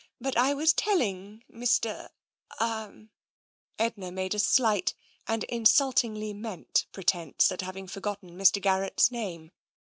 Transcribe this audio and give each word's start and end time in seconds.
But 0.19 0.35
I 0.35 0.55
was 0.55 0.73
telling 0.73 1.43
Mr.— 1.47 2.09
er" 2.59 3.09
Edna 3.77 4.11
made 4.11 4.33
a 4.33 4.39
slight 4.39 4.95
and 5.27 5.43
insultingly 5.43 6.33
meant 6.33 6.87
pretence 6.91 7.51
at 7.51 7.61
having 7.61 7.85
forgotten 7.85 8.31
Mr. 8.31 8.59
Garrett's 8.59 9.11
name. 9.11 9.51